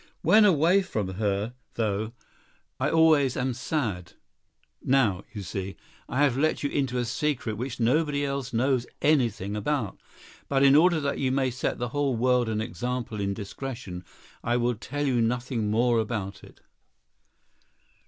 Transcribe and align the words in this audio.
When 0.23 0.45
away 0.45 0.81
from 0.81 1.09
her, 1.09 1.53
though, 1.75 2.13
I 2.79 2.89
always 2.89 3.37
am 3.37 3.53
sad—now, 3.53 5.25
you 5.31 5.43
see, 5.43 5.75
I 6.09 6.23
have 6.23 6.35
let 6.35 6.63
you 6.63 6.71
into 6.71 6.97
a 6.97 7.05
secret 7.05 7.53
which 7.55 7.79
nobody 7.79 8.25
else 8.25 8.51
knows 8.51 8.87
anything 9.03 9.55
about; 9.55 9.99
but 10.49 10.63
in 10.63 10.75
order 10.75 10.99
that 11.01 11.19
you 11.19 11.31
may 11.31 11.51
set 11.51 11.77
the 11.77 11.89
whole 11.89 12.15
world 12.15 12.49
an 12.49 12.61
example 12.61 13.19
in 13.21 13.35
discretion, 13.35 14.03
I 14.43 14.57
will 14.57 14.73
tell 14.73 15.05
you 15.05 15.21
nothing 15.21 15.69
more 15.69 15.99
about 15.99 16.43
it." 16.43 16.61